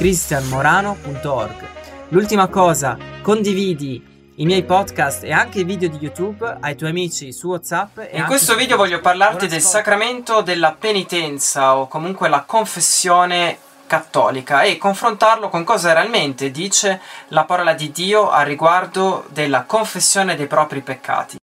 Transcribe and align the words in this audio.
cristianmorano.org. 0.00 1.68
L'ultima 2.08 2.48
cosa, 2.48 2.96
condividi 3.20 4.32
i 4.36 4.46
miei 4.46 4.64
podcast 4.64 5.24
e 5.24 5.30
anche 5.30 5.60
i 5.60 5.64
video 5.64 5.90
di 5.90 5.98
YouTube 5.98 6.56
ai 6.58 6.74
tuoi 6.74 6.88
amici 6.88 7.34
su 7.34 7.48
WhatsApp. 7.48 7.98
In 8.12 8.24
questo 8.24 8.54
video 8.54 8.78
voglio 8.78 9.02
parlarti 9.02 9.46
del 9.46 9.60
sacramento 9.60 10.40
della 10.40 10.72
penitenza 10.72 11.76
o 11.76 11.86
comunque 11.86 12.30
la 12.30 12.44
confessione 12.44 13.58
cattolica 13.86 14.62
e 14.62 14.78
confrontarlo 14.78 15.50
con 15.50 15.64
cosa 15.64 15.92
realmente 15.92 16.50
dice 16.50 16.98
la 17.28 17.44
parola 17.44 17.74
di 17.74 17.90
Dio 17.90 18.30
a 18.30 18.40
riguardo 18.40 19.26
della 19.28 19.64
confessione 19.64 20.34
dei 20.34 20.46
propri 20.46 20.80
peccati. 20.80 21.39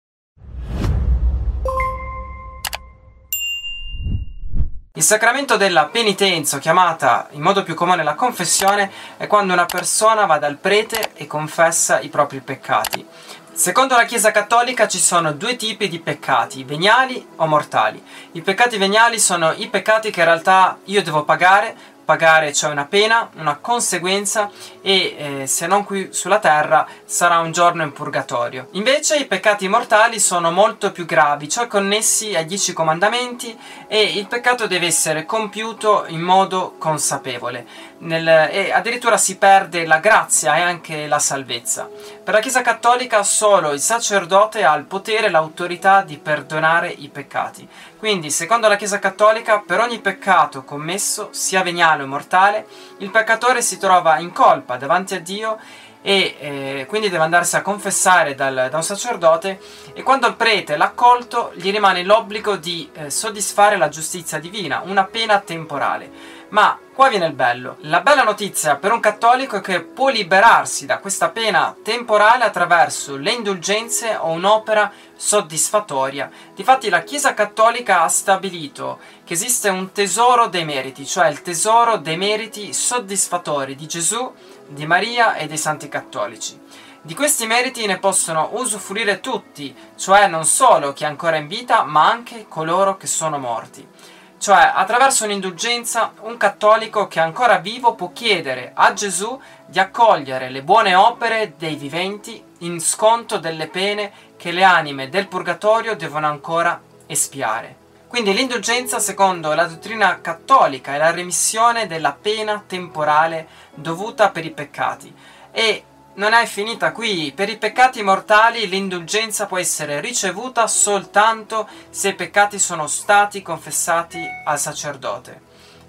Il 4.97 5.03
sacramento 5.03 5.57
della 5.57 5.85
penitenza, 5.85 6.57
chiamata 6.57 7.27
in 7.33 7.41
modo 7.41 7.61
più 7.61 7.75
comune 7.75 8.01
la 8.01 8.15
confessione, 8.15 8.91
è 9.17 9.27
quando 9.27 9.53
una 9.53 9.67
persona 9.67 10.25
va 10.25 10.39
dal 10.39 10.57
prete 10.57 11.11
e 11.13 11.27
confessa 11.27 11.99
i 11.99 12.09
propri 12.09 12.39
peccati. 12.39 13.05
Secondo 13.53 13.95
la 13.95 14.05
Chiesa 14.05 14.31
Cattolica 14.31 14.87
ci 14.87 14.97
sono 14.97 15.33
due 15.33 15.55
tipi 15.55 15.87
di 15.87 15.99
peccati, 15.99 16.63
veniali 16.63 17.23
o 17.35 17.45
mortali. 17.45 18.03
I 18.31 18.41
peccati 18.41 18.77
veniali 18.77 19.19
sono 19.19 19.51
i 19.51 19.67
peccati 19.67 20.09
che 20.09 20.21
in 20.21 20.25
realtà 20.25 20.79
io 20.85 21.03
devo 21.03 21.23
pagare 21.23 21.75
pagare 22.07 22.53
cioè 22.53 22.71
una 22.71 22.85
pena, 22.85 23.29
una 23.35 23.57
conseguenza 23.57 24.49
e 24.81 25.41
eh, 25.41 25.47
se 25.47 25.67
non 25.67 25.83
qui 25.83 26.07
sulla 26.11 26.39
terra 26.39 26.87
sarà 27.03 27.39
un 27.39 27.51
giorno 27.51 27.83
in 27.83 27.91
purgatorio. 27.91 28.69
Invece 28.71 29.17
i 29.17 29.25
peccati 29.25 29.67
mortali 29.67 30.17
sono 30.17 30.49
molto 30.49 30.93
più 30.93 31.05
gravi, 31.05 31.49
cioè 31.49 31.67
connessi 31.67 32.33
ai 32.33 32.45
dieci 32.45 32.71
comandamenti 32.71 33.59
e 33.87 34.01
il 34.03 34.25
peccato 34.27 34.67
deve 34.67 34.85
essere 34.85 35.25
compiuto 35.25 36.05
in 36.07 36.21
modo 36.21 36.75
consapevole 36.77 37.65
nel, 37.99 38.27
e 38.27 38.71
addirittura 38.71 39.17
si 39.17 39.37
perde 39.37 39.85
la 39.85 39.99
grazia 39.99 40.55
e 40.57 40.61
anche 40.61 41.07
la 41.07 41.19
salvezza. 41.19 41.89
Per 42.23 42.33
la 42.33 42.39
Chiesa 42.39 42.61
Cattolica 42.61 43.23
solo 43.23 43.71
il 43.71 43.79
sacerdote 43.79 44.63
ha 44.63 44.75
il 44.75 44.85
potere 44.85 45.27
e 45.27 45.29
l'autorità 45.29 46.01
di 46.01 46.17
perdonare 46.17 46.89
i 46.89 47.09
peccati. 47.09 47.67
Quindi, 47.97 48.29
secondo 48.29 48.67
la 48.67 48.75
Chiesa 48.75 48.99
Cattolica, 48.99 49.63
per 49.65 49.79
ogni 49.79 49.99
peccato 49.99 50.63
commesso, 50.63 51.29
sia 51.31 51.63
veniale 51.63 52.03
o 52.03 52.07
mortale, 52.07 52.67
il 52.99 53.09
peccatore 53.09 53.61
si 53.61 53.77
trova 53.77 54.19
in 54.19 54.31
colpa 54.31 54.77
davanti 54.77 55.15
a 55.15 55.19
Dio 55.19 55.57
e 56.01 56.35
eh, 56.39 56.85
quindi 56.87 57.09
deve 57.09 57.23
andarsi 57.23 57.55
a 57.55 57.61
confessare 57.61 58.35
dal, 58.35 58.67
da 58.69 58.77
un 58.77 58.83
sacerdote 58.83 59.59
e 59.93 60.03
quando 60.03 60.27
il 60.27 60.35
prete 60.35 60.77
l'ha 60.77 60.85
accolto 60.85 61.51
gli 61.55 61.71
rimane 61.71 62.03
l'obbligo 62.03 62.55
di 62.55 62.89
eh, 62.93 63.09
soddisfare 63.09 63.77
la 63.77 63.89
giustizia 63.89 64.39
divina, 64.39 64.81
una 64.85 65.03
pena 65.05 65.39
temporale. 65.39 66.35
Ma 66.49 66.79
qua 66.93 67.09
viene 67.09 67.25
il 67.25 67.33
bello. 67.33 67.75
La 67.81 67.99
bella 67.99 68.23
notizia 68.23 68.77
per 68.77 68.93
un 68.93 69.01
cattolico 69.01 69.57
è 69.57 69.61
che 69.61 69.81
può 69.81 70.07
liberarsi 70.07 70.85
da 70.85 70.99
questa 70.99 71.29
pena 71.29 71.75
temporale 71.83 72.45
attraverso 72.45 73.17
le 73.17 73.31
indulgenze 73.31 74.15
o 74.15 74.29
un'opera 74.29 74.89
soddisfatoria. 75.13 76.31
Difatti 76.55 76.87
la 76.87 77.01
Chiesa 77.01 77.33
cattolica 77.33 78.03
ha 78.03 78.07
stabilito 78.07 78.99
che 79.25 79.33
esiste 79.33 79.67
un 79.67 79.91
tesoro 79.91 80.47
dei 80.47 80.63
meriti, 80.63 81.05
cioè 81.05 81.27
il 81.27 81.41
tesoro 81.41 81.97
dei 81.97 82.15
meriti 82.15 82.71
soddisfatori 82.71 83.75
di 83.75 83.85
Gesù, 83.85 84.33
di 84.67 84.85
Maria 84.85 85.35
e 85.35 85.47
dei 85.47 85.57
santi 85.57 85.89
cattolici. 85.89 86.57
Di 87.01 87.13
questi 87.13 87.45
meriti 87.45 87.85
ne 87.85 87.99
possono 87.99 88.51
usufruire 88.53 89.19
tutti, 89.19 89.75
cioè 89.97 90.27
non 90.27 90.45
solo 90.45 90.93
chi 90.93 91.03
è 91.03 91.07
ancora 91.07 91.35
in 91.35 91.47
vita, 91.47 91.83
ma 91.83 92.09
anche 92.09 92.45
coloro 92.47 92.95
che 92.95 93.07
sono 93.07 93.37
morti. 93.37 94.15
Cioè, 94.39 94.71
attraverso 94.73 95.25
un'indulgenza, 95.25 96.13
un 96.21 96.37
cattolico 96.37 97.07
che 97.07 97.19
è 97.19 97.23
ancora 97.23 97.57
vivo 97.57 97.95
può 97.95 98.11
chiedere 98.13 98.71
a 98.73 98.93
Gesù 98.93 99.39
di 99.65 99.79
accogliere 99.79 100.49
le 100.49 100.61
buone 100.61 100.93
opere 100.93 101.55
dei 101.57 101.75
viventi 101.75 102.41
in 102.59 102.79
sconto 102.79 103.39
delle 103.39 103.67
pene 103.67 104.11
che 104.37 104.51
le 104.51 104.63
anime 104.63 105.09
del 105.09 105.27
purgatorio 105.27 105.95
devono 105.95 106.27
ancora 106.27 106.79
espiare. 107.07 107.85
Quindi 108.07 108.31
l'indulgenza, 108.31 108.99
secondo 108.99 109.53
la 109.53 109.65
dottrina 109.65 110.21
cattolica, 110.21 110.93
è 110.93 110.97
la 110.97 111.11
remissione 111.11 111.87
della 111.87 112.15
pena 112.19 112.63
temporale 112.65 113.47
dovuta 113.73 114.29
per 114.29 114.45
i 114.45 114.51
peccati 114.51 115.13
e 115.51 115.83
non 116.17 116.33
è 116.33 116.45
finita 116.45 116.91
qui. 116.91 117.31
Per 117.35 117.49
i 117.49 117.57
peccati 117.57 118.03
mortali 118.03 118.67
l'indulgenza 118.67 119.45
può 119.45 119.57
essere 119.57 119.99
ricevuta 119.99 120.67
soltanto 120.67 121.67
se 121.89 122.09
i 122.09 122.15
peccati 122.15 122.59
sono 122.59 122.87
stati 122.87 123.41
confessati 123.41 124.23
al 124.45 124.59
sacerdote. 124.59 125.41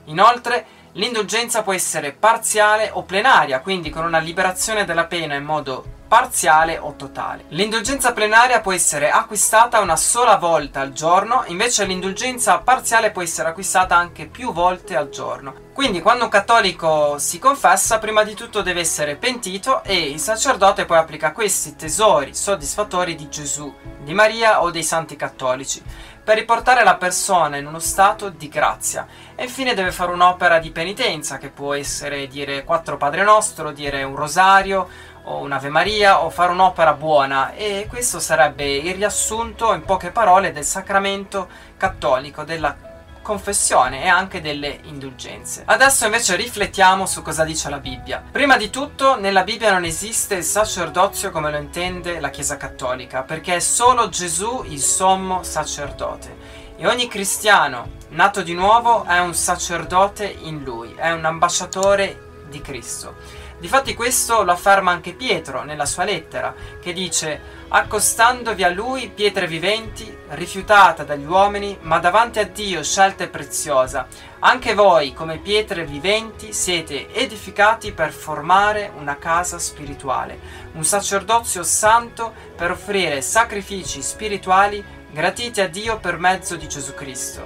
Inoltre, 0.05 0.67
l'indulgenza 0.93 1.63
può 1.63 1.73
essere 1.73 2.13
parziale 2.13 2.91
o 2.93 3.03
plenaria, 3.03 3.61
quindi 3.61 3.91
con 3.91 4.05
una 4.05 4.19
liberazione 4.19 4.85
della 4.85 5.05
pena 5.05 5.35
in 5.35 5.45
modo 5.45 5.97
parziale 6.09 6.79
o 6.79 6.95
totale. 6.97 7.45
L'indulgenza 7.49 8.13
plenaria 8.13 8.61
può 8.61 8.73
essere 8.73 9.11
acquistata 9.11 9.81
una 9.81 9.97
sola 9.97 10.37
volta 10.37 10.81
al 10.81 10.93
giorno, 10.93 11.45
invece 11.47 11.85
l'indulgenza 11.85 12.59
parziale 12.59 13.11
può 13.11 13.21
essere 13.21 13.51
acquistata 13.51 13.95
anche 13.95 14.27
più 14.27 14.53
volte 14.53 14.97
al 14.97 15.11
giorno. 15.11 15.67
Quindi 15.75 16.01
quando 16.01 16.25
un 16.25 16.31
cattolico 16.31 17.19
si 17.19 17.39
confessa, 17.39 17.99
prima 17.99 18.25
di 18.25 18.35
tutto 18.35 18.63
deve 18.63 18.81
essere 18.81 19.15
pentito 19.15 19.85
e 19.85 20.11
il 20.11 20.19
sacerdote 20.19 20.87
poi 20.87 20.97
applica 20.97 21.31
questi 21.31 21.77
tesori 21.77 22.35
soddisfattori 22.35 23.15
di 23.15 23.29
Gesù, 23.29 23.73
di 24.01 24.13
Maria 24.13 24.63
o 24.63 24.71
dei 24.73 24.83
santi 24.83 25.15
cattolici 25.15 25.81
per 26.29 26.37
riportare 26.37 26.85
la 26.85 26.97
persona 26.97 27.57
in 27.57 27.65
uno 27.65 27.79
stato 27.79 28.29
di 28.29 28.49
grazia. 28.49 29.07
E 29.35 29.45
infine 29.45 29.73
deve 29.73 29.93
fare 29.93 30.13
un'opera 30.13 30.59
di 30.59 30.71
penitenza, 30.71 31.39
che 31.39 31.49
può 31.49 31.73
essere 31.73 32.27
dire 32.27 32.65
quattro 32.65 32.99
Padre 32.99 33.23
Nostro, 33.23 33.73
dire 33.73 34.03
un 34.03 34.15
rosario 34.15 34.91
o 35.29 35.39
un'Ave 35.39 35.69
Maria 35.69 36.23
o 36.23 36.31
fare 36.31 36.53
un'opera 36.53 36.95
buona 36.95 37.53
e 37.55 37.87
questo 37.89 38.19
sarebbe 38.19 38.65
il 38.65 38.95
riassunto 38.95 39.75
in 39.75 39.85
poche 39.85 40.11
parole 40.11 40.53
del 40.53 40.65
sacramento 40.65 41.49
cattolico, 41.77 42.45
della 42.45 42.75
confessione 43.21 44.05
e 44.05 44.09
anche 44.09 44.41
delle 44.41 44.81
indulgenze. 44.85 45.65
Adesso 45.67 46.07
invece 46.07 46.35
riflettiamo 46.35 47.05
su 47.05 47.21
cosa 47.21 47.45
dice 47.45 47.69
la 47.69 47.79
Bibbia. 47.79 48.23
Prima 48.33 48.57
di 48.57 48.71
tutto, 48.71 49.21
nella 49.21 49.43
Bibbia 49.43 49.71
non 49.71 49.85
esiste 49.85 50.37
il 50.37 50.45
sacerdozio 50.45 51.31
come 51.31 51.51
lo 51.51 51.59
intende 51.59 52.21
la 52.21 52.31
Chiesa 52.31 52.57
Cattolica, 52.57 53.25
perché 53.25 53.57
è 53.57 53.61
solo 53.61 54.09
Gesù 54.09 54.65
il 54.67 54.81
sommo 54.81 55.43
sacerdote. 55.43 56.37
E 56.79 56.87
ogni 56.87 57.07
cristiano 57.07 57.97
nato 58.11 58.41
di 58.41 58.55
nuovo 58.55 59.05
è 59.05 59.19
un 59.19 59.35
sacerdote 59.35 60.25
in 60.25 60.63
lui, 60.65 60.95
è 60.97 61.11
un 61.11 61.27
ambasciatore 61.27 62.47
di 62.49 62.63
Cristo. 62.63 63.38
Difatti 63.59 63.95
questo 63.95 64.45
lo 64.45 64.53
afferma 64.53 64.93
anche 64.93 65.15
Pietro 65.15 65.65
nella 65.65 65.85
sua 65.85 66.05
lettera, 66.05 66.55
che 66.81 66.93
dice 66.93 67.57
accostandovi 67.71 68.63
a 68.63 68.69
lui 68.69 69.11
pietre 69.13 69.49
viventi, 69.49 70.17
rifiutata 70.29 71.03
dagli 71.03 71.25
uomini, 71.25 71.77
ma 71.81 71.99
davanti 71.99 72.39
a 72.39 72.47
Dio 72.47 72.85
scelta 72.85 73.25
e 73.25 73.29
preziosa, 73.29 74.07
anche 74.39 74.75
voi 74.75 75.13
come 75.13 75.39
pietre 75.39 75.85
viventi 75.85 76.53
siete 76.53 77.13
edificati 77.13 77.91
per 77.91 78.13
formare 78.13 78.93
una 78.97 79.19
casa 79.19 79.59
spirituale, 79.59 80.39
un 80.75 80.85
sacerdozio 80.85 81.65
santo 81.65 82.33
per 82.55 82.71
offrire 82.71 83.21
sacrifici 83.23 84.03
spirituali 84.03 84.85
gratiti 85.11 85.61
a 85.61 85.69
Dio 85.69 85.99
per 85.99 86.17
mezzo 86.17 86.55
di 86.55 86.69
Gesù 86.69 86.95
Cristo. 86.95 87.45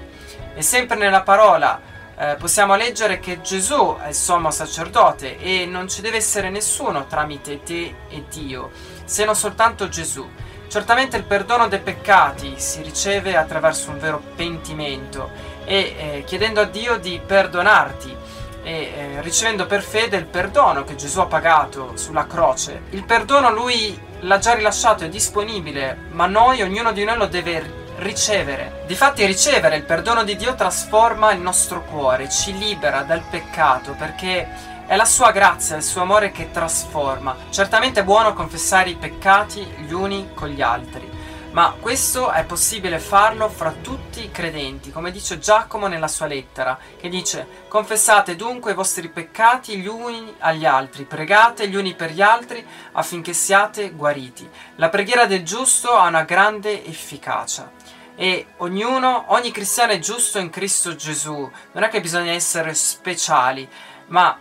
E 0.55 0.61
sempre 0.61 0.99
nella 0.99 1.23
parola 1.23 1.92
eh, 2.17 2.37
possiamo 2.39 2.77
leggere 2.77 3.19
che 3.19 3.41
Gesù 3.41 3.97
è 4.01 4.09
il 4.09 4.15
sommo 4.15 4.51
sacerdote 4.51 5.39
e 5.39 5.67
non 5.67 5.89
ci 5.89 6.01
deve 6.01 6.19
essere 6.19 6.51
nessuno 6.51 7.07
tramite 7.07 7.63
te 7.63 7.95
e 8.09 8.25
Dio, 8.31 8.71
se 9.05 9.25
non 9.25 9.35
soltanto 9.35 9.89
Gesù. 9.89 10.29
Certamente 10.69 11.17
il 11.17 11.25
perdono 11.25 11.69
dei 11.69 11.81
peccati 11.81 12.55
si 12.57 12.83
riceve 12.83 13.37
attraverso 13.37 13.91
un 13.91 13.99
vero 13.99 14.23
pentimento 14.35 15.31
e 15.65 15.95
eh, 15.97 16.25
chiedendo 16.25 16.61
a 16.61 16.65
Dio 16.65 16.99
di 16.99 17.21
perdonarti 17.25 18.17
e 18.63 18.73
eh, 18.73 19.21
ricevendo 19.21 19.67
per 19.67 19.83
fede 19.83 20.17
il 20.17 20.27
perdono 20.27 20.85
che 20.85 20.95
Gesù 20.95 21.21
ha 21.21 21.27
pagato 21.27 21.93
sulla 21.97 22.27
croce. 22.27 22.83
Il 22.91 23.05
perdono 23.05 23.53
lui 23.53 23.99
l'ha 24.21 24.39
già 24.39 24.55
rilasciato, 24.55 25.05
è 25.05 25.09
disponibile, 25.09 26.07
ma 26.11 26.27
noi, 26.27 26.63
ognuno 26.63 26.93
di 26.93 27.05
noi 27.05 27.17
lo 27.17 27.27
deve 27.27 27.81
ricevere. 28.03 28.83
Difatti 28.87 29.25
ricevere 29.25 29.77
il 29.77 29.85
perdono 29.85 30.25
di 30.25 30.37
Dio 30.37 30.55
trasforma 30.55 31.33
il 31.33 31.41
nostro 31.41 31.83
cuore, 31.85 32.29
ci 32.29 32.57
libera 32.57 33.03
dal 33.03 33.23
peccato 33.23 33.95
perché 33.97 34.71
è 34.87 34.97
la 34.97 35.05
sua 35.05 35.31
grazia, 35.31 35.77
il 35.77 35.83
suo 35.83 36.03
amore 36.03 36.33
che 36.33 36.51
trasforma. 36.51 37.37
Certamente 37.51 38.01
è 38.01 38.05
buono 38.05 38.35
confessare 38.35 38.91
i 38.91 38.97
peccati 38.97 39.63
gli 39.87 39.93
uni 39.93 40.31
con 40.35 40.49
gli 40.49 40.61
altri, 40.61 41.09
ma 41.53 41.75
questo 41.81 42.31
è 42.31 42.45
possibile 42.45 42.99
farlo 42.99 43.49
fra 43.49 43.73
tutti 43.81 44.25
i 44.25 44.31
credenti, 44.31 44.91
come 44.91 45.11
dice 45.11 45.39
Giacomo 45.39 45.87
nella 45.87 46.09
sua 46.09 46.27
lettera, 46.27 46.79
che 46.99 47.09
dice 47.09 47.47
confessate 47.69 48.37
dunque 48.37 48.73
i 48.73 48.75
vostri 48.75 49.09
peccati 49.09 49.79
gli 49.79 49.87
uni 49.87 50.35
agli 50.39 50.65
altri, 50.65 51.05
pregate 51.05 51.69
gli 51.69 51.77
uni 51.77 51.95
per 51.95 52.11
gli 52.11 52.21
altri 52.21 52.67
affinché 52.93 53.33
siate 53.33 53.91
guariti. 53.91 54.49
La 54.77 54.89
preghiera 54.89 55.27
del 55.27 55.43
giusto 55.43 55.93
ha 55.93 56.09
una 56.09 56.25
grande 56.25 56.85
efficacia 56.85 57.81
e 58.15 58.47
ognuno, 58.59 59.25
ogni 59.29 59.51
cristiano 59.51 59.93
è 59.93 59.99
giusto 59.99 60.39
in 60.39 60.51
Cristo 60.51 60.95
Gesù, 60.95 61.51
non 61.73 61.83
è 61.83 61.89
che 61.89 62.01
bisogna 62.01 62.33
essere 62.33 62.75
speciali, 62.75 63.69
ma 64.07 64.39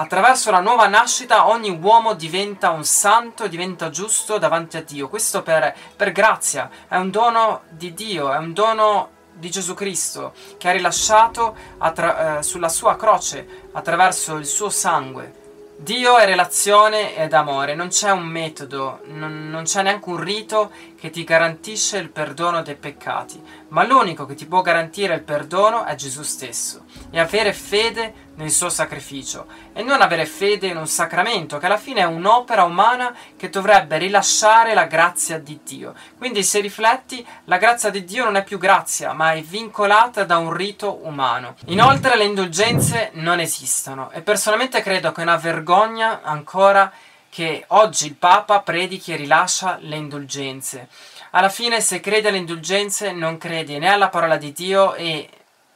Attraverso 0.00 0.50
la 0.50 0.60
nuova 0.60 0.86
nascita 0.86 1.48
ogni 1.48 1.78
uomo 1.78 2.14
diventa 2.14 2.70
un 2.70 2.84
santo, 2.84 3.48
diventa 3.48 3.90
giusto 3.90 4.38
davanti 4.38 4.78
a 4.78 4.82
Dio. 4.82 5.10
Questo 5.10 5.42
per, 5.42 5.76
per 5.94 6.10
grazia, 6.12 6.70
è 6.88 6.96
un 6.96 7.10
dono 7.10 7.64
di 7.68 7.92
Dio, 7.92 8.32
è 8.32 8.38
un 8.38 8.54
dono 8.54 9.10
di 9.34 9.50
Gesù 9.50 9.74
Cristo 9.74 10.32
che 10.56 10.70
ha 10.70 10.72
rilasciato 10.72 11.54
attra- 11.76 12.38
eh, 12.38 12.42
sulla 12.42 12.70
sua 12.70 12.96
croce 12.96 13.68
attraverso 13.72 14.36
il 14.36 14.46
suo 14.46 14.70
sangue. 14.70 15.39
Dio 15.82 16.18
è 16.18 16.26
relazione 16.26 17.16
ed 17.16 17.32
amore, 17.32 17.74
non 17.74 17.88
c'è 17.88 18.10
un 18.10 18.26
metodo, 18.26 19.00
non, 19.06 19.48
non, 19.48 19.64
c'è 19.64 19.82
neanche 19.82 20.10
un 20.10 20.18
rito 20.18 20.70
che 20.94 21.08
ti 21.08 21.24
garantisce 21.24 21.96
il 21.96 22.10
perdono 22.10 22.60
dei 22.60 22.76
peccati, 22.76 23.42
ma 23.68 23.86
l'unico 23.86 24.26
che 24.26 24.34
ti 24.34 24.44
può 24.44 24.60
garantire 24.60 25.14
il 25.14 25.22
perdono 25.22 25.86
è 25.86 25.94
Gesù 25.94 26.22
stesso. 26.22 26.84
E 27.08 27.18
avere 27.18 27.54
fede 27.54 28.12
nel 28.40 28.50
suo 28.50 28.70
sacrificio 28.70 29.46
e 29.72 29.82
non 29.82 30.00
avere 30.00 30.24
fede 30.24 30.66
in 30.66 30.76
un 30.76 30.86
sacramento 30.86 31.58
che 31.58 31.66
alla 31.66 31.76
fine 31.76 32.00
è 32.00 32.04
un'opera 32.04 32.64
umana 32.64 33.14
che 33.36 33.50
dovrebbe 33.50 33.98
rilasciare 33.98 34.74
la 34.74 34.86
grazia 34.86 35.38
di 35.38 35.60
Dio. 35.62 35.94
Quindi 36.16 36.42
se 36.42 36.60
rifletti, 36.60 37.24
la 37.44 37.58
grazia 37.58 37.90
di 37.90 38.04
Dio 38.04 38.24
non 38.24 38.36
è 38.36 38.44
più 38.44 38.58
grazia, 38.58 39.12
ma 39.12 39.32
è 39.32 39.42
vincolata 39.42 40.24
da 40.24 40.38
un 40.38 40.52
rito 40.52 41.00
umano. 41.02 41.54
Inoltre 41.66 42.16
le 42.16 42.24
indulgenze 42.24 43.10
non 43.14 43.40
esistono 43.40 44.10
e 44.10 44.22
personalmente 44.22 44.80
credo 44.80 45.12
che 45.12 45.20
è 45.20 45.24
una 45.24 45.36
vergogna 45.36 46.22
ancora 46.22 46.90
che 47.28 47.64
oggi 47.68 48.06
il 48.06 48.16
Papa 48.16 48.60
predichi 48.60 49.12
e 49.12 49.16
rilascia 49.16 49.78
le 49.80 49.96
indulgenze. 49.96 50.88
Alla 51.32 51.48
fine, 51.48 51.80
se 51.80 52.00
credi 52.00 52.26
alle 52.26 52.38
indulgenze, 52.38 53.12
non 53.12 53.38
credi 53.38 53.78
né 53.78 53.88
alla 53.88 54.08
parola 54.08 54.36
di 54.36 54.50
Dio 54.52 54.94
e 54.94 55.28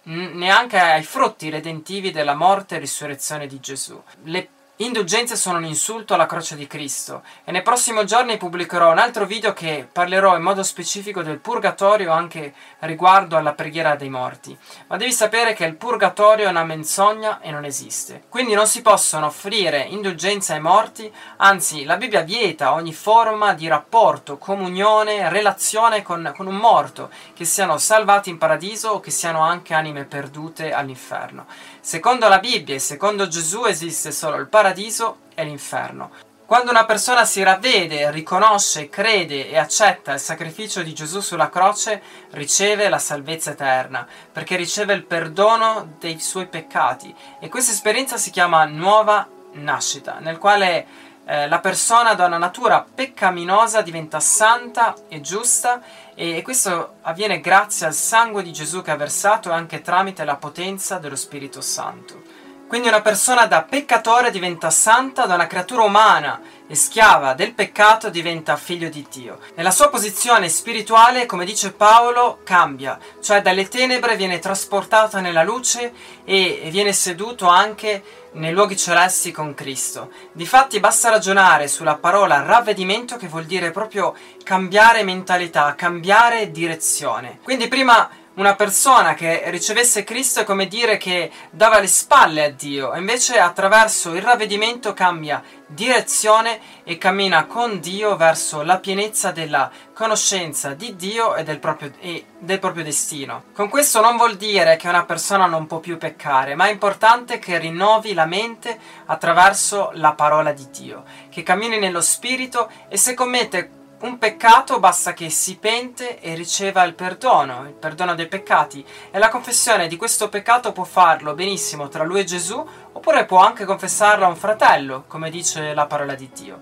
neanche 0.04 0.78
ai 0.78 1.02
frutti 1.02 1.50
redentivi 1.50 2.10
della 2.10 2.34
morte 2.34 2.76
e 2.76 2.78
risurrezione 2.78 3.46
di 3.46 3.60
Gesù. 3.60 4.00
Le 4.24 4.48
Indulgenze 4.78 5.36
sono 5.36 5.58
un 5.58 5.66
insulto 5.66 6.14
alla 6.14 6.26
croce 6.26 6.56
di 6.56 6.66
Cristo 6.66 7.22
e 7.44 7.52
nei 7.52 7.62
prossimi 7.62 8.04
giorni 8.06 8.36
pubblicherò 8.36 8.90
un 8.90 8.98
altro 8.98 9.24
video 9.24 9.52
che 9.52 9.86
parlerò 9.90 10.34
in 10.34 10.42
modo 10.42 10.64
specifico 10.64 11.22
del 11.22 11.38
purgatorio 11.38 12.10
anche 12.10 12.52
riguardo 12.80 13.36
alla 13.36 13.52
preghiera 13.52 13.94
dei 13.94 14.08
morti. 14.08 14.58
Ma 14.88 14.96
devi 14.96 15.12
sapere 15.12 15.52
che 15.52 15.64
il 15.64 15.76
purgatorio 15.76 16.46
è 16.46 16.50
una 16.50 16.64
menzogna 16.64 17.38
e 17.40 17.52
non 17.52 17.64
esiste. 17.64 18.24
Quindi 18.28 18.54
non 18.54 18.66
si 18.66 18.82
possono 18.82 19.26
offrire 19.26 19.78
indulgenze 19.82 20.54
ai 20.54 20.60
morti, 20.60 21.08
anzi 21.36 21.84
la 21.84 21.96
Bibbia 21.96 22.22
vieta 22.22 22.72
ogni 22.72 22.92
forma 22.92 23.54
di 23.54 23.68
rapporto, 23.68 24.38
comunione, 24.38 25.28
relazione 25.28 26.02
con, 26.02 26.32
con 26.34 26.48
un 26.48 26.56
morto, 26.56 27.10
che 27.32 27.44
siano 27.44 27.78
salvati 27.78 28.28
in 28.28 28.38
paradiso 28.38 28.88
o 28.88 28.98
che 28.98 29.12
siano 29.12 29.38
anche 29.38 29.72
anime 29.72 30.02
perdute 30.02 30.72
all'inferno. 30.72 31.46
Secondo 31.86 32.28
la 32.28 32.38
Bibbia 32.38 32.74
e 32.74 32.78
secondo 32.78 33.28
Gesù 33.28 33.66
esiste 33.66 34.10
solo 34.10 34.36
il 34.36 34.48
paradiso 34.48 35.18
e 35.34 35.44
l'inferno. 35.44 36.12
Quando 36.46 36.70
una 36.70 36.86
persona 36.86 37.26
si 37.26 37.42
ravvede, 37.42 38.10
riconosce, 38.10 38.88
crede 38.88 39.50
e 39.50 39.58
accetta 39.58 40.14
il 40.14 40.18
sacrificio 40.18 40.82
di 40.82 40.94
Gesù 40.94 41.20
sulla 41.20 41.50
croce, 41.50 42.00
riceve 42.30 42.88
la 42.88 42.98
salvezza 42.98 43.50
eterna, 43.50 44.08
perché 44.32 44.56
riceve 44.56 44.94
il 44.94 45.04
perdono 45.04 45.96
dei 45.98 46.18
suoi 46.20 46.46
peccati. 46.46 47.14
E 47.38 47.50
questa 47.50 47.72
esperienza 47.72 48.16
si 48.16 48.30
chiama 48.30 48.64
nuova 48.64 49.28
nascita, 49.52 50.20
nel 50.20 50.38
quale 50.38 50.86
eh, 51.26 51.48
la 51.48 51.58
persona 51.60 52.14
da 52.14 52.26
una 52.26 52.38
natura 52.38 52.84
peccaminosa 52.94 53.80
diventa 53.80 54.20
santa 54.20 54.94
e 55.08 55.20
giusta 55.20 55.80
e, 56.14 56.36
e 56.36 56.42
questo 56.42 56.96
avviene 57.02 57.40
grazie 57.40 57.86
al 57.86 57.94
sangue 57.94 58.42
di 58.42 58.52
Gesù 58.52 58.82
che 58.82 58.90
ha 58.90 58.96
versato 58.96 59.50
e 59.50 59.54
anche 59.54 59.80
tramite 59.80 60.24
la 60.24 60.36
potenza 60.36 60.98
dello 60.98 61.16
Spirito 61.16 61.60
Santo. 61.60 62.43
Quindi 62.66 62.88
una 62.88 63.02
persona 63.02 63.46
da 63.46 63.62
peccatore 63.62 64.30
diventa 64.30 64.70
santa, 64.70 65.26
da 65.26 65.34
una 65.34 65.46
creatura 65.46 65.82
umana 65.82 66.40
e 66.66 66.74
schiava 66.74 67.34
del 67.34 67.52
peccato 67.52 68.08
diventa 68.08 68.56
figlio 68.56 68.88
di 68.88 69.06
Dio. 69.10 69.38
Nella 69.54 69.70
sua 69.70 69.90
posizione 69.90 70.48
spirituale, 70.48 71.26
come 71.26 71.44
dice 71.44 71.72
Paolo, 71.72 72.40
cambia, 72.42 72.98
cioè 73.20 73.42
dalle 73.42 73.68
tenebre 73.68 74.16
viene 74.16 74.38
trasportato 74.38 75.20
nella 75.20 75.42
luce 75.42 75.92
e 76.24 76.68
viene 76.70 76.92
seduto 76.92 77.46
anche 77.46 78.02
nei 78.32 78.52
luoghi 78.52 78.76
celesti 78.76 79.30
con 79.30 79.54
Cristo. 79.54 80.10
Difatti 80.32 80.80
basta 80.80 81.10
ragionare 81.10 81.68
sulla 81.68 81.96
parola 81.96 82.42
ravvedimento 82.42 83.16
che 83.16 83.28
vuol 83.28 83.44
dire 83.44 83.70
proprio 83.70 84.16
cambiare 84.42 85.04
mentalità, 85.04 85.74
cambiare 85.76 86.50
direzione. 86.50 87.38
Quindi 87.42 87.68
prima 87.68 88.08
una 88.34 88.56
persona 88.56 89.14
che 89.14 89.42
ricevesse 89.46 90.02
Cristo 90.02 90.40
è 90.40 90.44
come 90.44 90.66
dire 90.66 90.96
che 90.96 91.30
dava 91.50 91.78
le 91.78 91.86
spalle 91.86 92.44
a 92.44 92.50
Dio, 92.50 92.94
invece 92.96 93.38
attraverso 93.38 94.14
il 94.14 94.22
ravvedimento 94.22 94.92
cambia 94.92 95.42
direzione 95.66 96.60
e 96.82 96.98
cammina 96.98 97.46
con 97.46 97.78
Dio 97.78 98.16
verso 98.16 98.62
la 98.62 98.78
pienezza 98.78 99.30
della 99.30 99.70
conoscenza 99.92 100.74
di 100.74 100.96
Dio 100.96 101.36
e 101.36 101.44
del, 101.44 101.60
proprio, 101.60 101.92
e 102.00 102.26
del 102.38 102.58
proprio 102.58 102.82
destino. 102.82 103.44
Con 103.54 103.68
questo 103.68 104.00
non 104.00 104.16
vuol 104.16 104.36
dire 104.36 104.76
che 104.76 104.88
una 104.88 105.04
persona 105.04 105.46
non 105.46 105.66
può 105.66 105.78
più 105.78 105.96
peccare, 105.96 106.56
ma 106.56 106.66
è 106.66 106.72
importante 106.72 107.38
che 107.38 107.58
rinnovi 107.58 108.14
la 108.14 108.26
mente 108.26 108.76
attraverso 109.06 109.90
la 109.94 110.12
parola 110.12 110.52
di 110.52 110.68
Dio, 110.70 111.04
che 111.30 111.44
cammini 111.44 111.78
nello 111.78 112.00
spirito 112.00 112.68
e 112.88 112.96
se 112.96 113.14
commette 113.14 113.82
un 114.04 114.18
peccato 114.18 114.80
basta 114.80 115.14
che 115.14 115.30
si 115.30 115.56
pente 115.56 116.20
e 116.20 116.34
riceva 116.34 116.82
il 116.84 116.94
perdono, 116.94 117.64
il 117.66 117.72
perdono 117.72 118.14
dei 118.14 118.28
peccati, 118.28 118.84
e 119.10 119.18
la 119.18 119.30
confessione 119.30 119.88
di 119.88 119.96
questo 119.96 120.28
peccato 120.28 120.72
può 120.72 120.84
farlo 120.84 121.32
benissimo 121.32 121.88
tra 121.88 122.04
lui 122.04 122.20
e 122.20 122.24
Gesù, 122.24 122.62
oppure 122.92 123.24
può 123.24 123.38
anche 123.38 123.64
confessarlo 123.64 124.26
a 124.26 124.28
un 124.28 124.36
fratello, 124.36 125.04
come 125.06 125.30
dice 125.30 125.72
la 125.72 125.86
parola 125.86 126.14
di 126.14 126.28
Dio. 126.34 126.60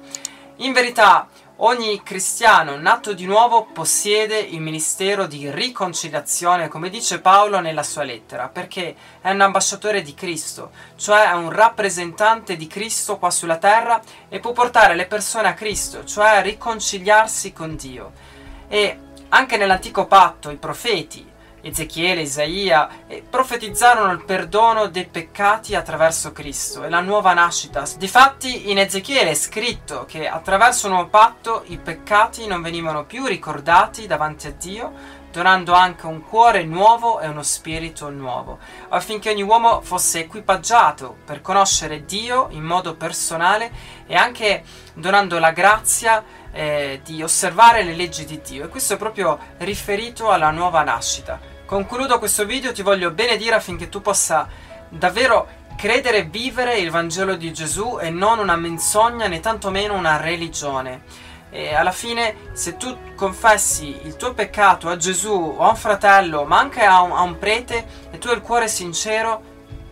In 0.57 0.73
verità, 0.73 1.27
Ogni 1.65 2.03
cristiano 2.03 2.77
nato 2.77 3.13
di 3.13 3.25
nuovo 3.25 3.67
possiede 3.67 4.37
il 4.37 4.61
ministero 4.61 5.29
di 5.29 5.49
riconciliazione, 5.49 6.67
come 6.67 6.91
dice 6.91 7.21
Paolo 7.21 7.61
nella 7.61 7.85
sua 7.85 8.03
lettera, 8.03 8.49
perché 8.49 8.97
è 9.21 9.31
un 9.31 9.43
ambasciatore 9.43 10.03
di 10.03 10.13
Cristo, 10.13 10.73
cioè 10.97 11.29
è 11.29 11.35
un 11.35 11.51
rappresentante 11.51 12.57
di 12.57 12.67
Cristo 12.67 13.17
qua 13.17 13.31
sulla 13.31 13.59
terra 13.59 14.03
e 14.29 14.41
può 14.41 14.51
portare 14.51 14.97
le 14.97 15.07
persone 15.07 15.47
a 15.47 15.55
Cristo, 15.55 16.05
cioè 16.05 16.31
a 16.31 16.41
riconciliarsi 16.41 17.53
con 17.53 17.77
Dio. 17.77 18.11
E 18.67 18.99
anche 19.29 19.57
nell'antico 19.57 20.07
patto 20.07 20.51
i 20.51 20.57
profeti 20.57 21.32
Ezechiele, 21.63 22.23
Isaia, 22.23 22.89
profetizzarono 23.31 24.13
il 24.13 24.25
perdono 24.25 24.89
dei 24.89 25.07
peccati 25.07 25.75
attraverso 25.75 26.33
Cristo 26.33 26.83
e 26.83 26.89
la 26.89 27.01
nuova 27.01 27.33
nascita. 27.33 27.85
Difatti 27.97 28.71
in 28.71 28.79
Ezechiele 28.79 29.31
è 29.31 29.35
scritto 29.35 30.05
che 30.05 30.29
attraverso 30.29 30.89
il 30.89 30.95
nuovo 30.95 31.09
patto 31.09 31.63
i 31.67 31.79
peccati 31.79 32.47
non 32.47 32.63
venivano 32.63 33.05
più 33.05 33.27
ricordati 33.27 34.07
davanti 34.07 34.49
a 34.49 34.55
Dio, 34.59 35.21
donando 35.31 35.73
anche 35.73 36.07
un 36.07 36.23
cuore 36.23 36.63
nuovo 36.65 37.21
e 37.21 37.27
uno 37.27 37.43
spirito 37.43 38.11
nuovo, 38.11 38.59
affinché 38.89 39.31
ogni 39.31 39.43
uomo 39.43 39.81
fosse 39.81 40.21
equipaggiato 40.21 41.17
per 41.25 41.41
conoscere 41.41 42.05
Dio 42.05 42.49
in 42.51 42.65
modo 42.65 42.97
personale 42.97 43.73
e 44.07 44.15
anche 44.15 44.63
donando 44.95 45.39
la 45.39 45.53
grazia 45.53 46.23
eh, 46.53 47.01
di 47.03 47.23
osservare 47.23 47.83
le 47.83 47.95
leggi 47.95 48.25
di 48.27 48.41
Dio. 48.43 48.65
E 48.65 48.69
questo 48.69 48.95
è 48.95 48.97
proprio 48.99 49.39
riferito 49.59 50.31
alla 50.31 50.51
nuova 50.51 50.83
nascita. 50.83 51.52
Concludo 51.65 52.19
questo 52.19 52.45
video, 52.45 52.73
ti 52.73 52.83
voglio 52.83 53.11
benedire 53.13 53.55
affinché 53.55 53.89
tu 53.89 54.03
possa 54.03 54.47
davvero 54.89 55.49
credere 55.77 56.19
e 56.19 56.25
vivere 56.25 56.77
il 56.77 56.91
Vangelo 56.91 57.35
di 57.35 57.53
Gesù 57.53 57.99
e 58.01 58.11
non 58.11 58.39
una 58.39 58.57
menzogna 58.57 59.27
né 59.27 59.41
tantomeno 59.41 59.95
una 59.95 60.19
religione. 60.19 61.03
E 61.51 61.75
alla 61.75 61.93
fine, 61.93 62.51
se 62.53 62.77
tu 62.77 63.15
confessi 63.15 64.01
il 64.05 64.17
tuo 64.17 64.35
peccato 64.35 64.89
a 64.89 64.97
Gesù 64.97 65.55
o 65.59 65.65
a 65.65 65.69
un 65.69 65.77
fratello, 65.77 66.45
ma 66.45 66.59
anche 66.59 66.83
a 66.83 67.03
un, 67.03 67.13
a 67.13 67.23
un 67.23 67.39
prete, 67.39 67.87
e 68.11 68.19
tu 68.19 68.29
hai 68.29 68.37
il 68.37 68.43
cuore 68.43 68.69
sincero 68.69 69.43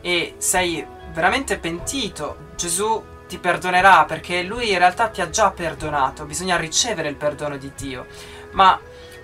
e 0.00 0.34
sei 0.38 0.86
veramente 1.12 1.58
pentito, 1.58 2.48
Gesù 2.56 3.02
ti 3.26 3.38
perdonerà 3.38 4.04
perché 4.06 4.42
lui 4.42 4.70
in 4.70 4.78
realtà 4.78 5.08
ti 5.08 5.20
ha 5.20 5.30
già 5.30 5.50
perdonato, 5.50 6.24
bisogna 6.24 6.56
ricevere 6.56 7.08
il 7.08 7.16
perdono 7.16 7.56
di 7.56 7.72
Dio. 7.74 8.06
Ma 8.52 8.78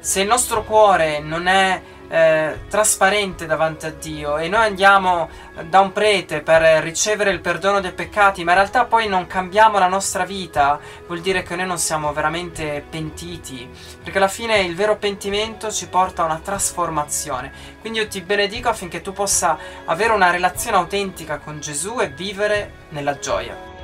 Se 0.07 0.21
il 0.21 0.29
nostro 0.29 0.63
cuore 0.63 1.19
non 1.19 1.49
è 1.49 1.83
eh, 2.09 2.61
trasparente 2.69 3.47
davanti 3.47 3.87
a 3.87 3.91
Dio 3.91 4.39
e 4.39 4.49
noi 4.49 4.65
andiamo 4.65 5.29
da 5.69 5.81
un 5.81 5.93
prete 5.93 6.41
per 6.41 6.83
ricevere 6.83 7.31
il 7.31 7.41
perdono 7.41 7.81
dei 7.81 7.93
peccati, 7.93 8.45
ma 8.45 8.53
in 8.53 8.59
realtà 8.59 8.85
poi 8.85 9.09
non 9.09 9.27
cambiamo 9.27 9.79
la 9.79 9.89
nostra 9.89 10.25
vita, 10.25 10.79
vuol 11.07 11.21
dire 11.21 11.43
che 11.43 11.57
noi 11.57 11.67
non 11.67 11.79
siamo 11.79 12.13
veramente 12.13 12.85
pentiti, 12.89 13.69
perché 14.03 14.19
alla 14.19 14.29
fine 14.29 14.61
il 14.61 14.75
vero 14.75 14.97
pentimento 14.97 15.71
ci 15.71 15.89
porta 15.89 16.23
a 16.23 16.27
una 16.27 16.41
trasformazione. 16.43 17.51
Quindi 17.81 18.01
io 18.01 18.09
ti 18.09 18.21
benedico 18.21 18.69
affinché 18.69 19.01
tu 19.01 19.13
possa 19.13 19.59
avere 19.85 20.13
una 20.13 20.31
relazione 20.31 20.77
autentica 20.77 21.39
con 21.39 21.61
Gesù 21.61 22.01
e 22.01 22.09
vivere 22.09 22.73
nella 22.91 23.19
gioia. 23.19 23.76